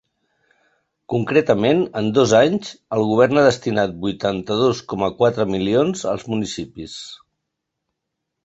Concretament, 1.13 1.83
en 2.01 2.07
dos 2.15 2.33
anys 2.39 2.71
el 2.97 3.05
govern 3.11 3.41
ha 3.41 3.45
destinat 3.49 3.95
vuitanta-dos 4.07 4.81
coma 4.95 5.11
quatre 5.21 5.47
milions 5.53 6.05
als 6.15 6.27
municipis. 6.35 6.97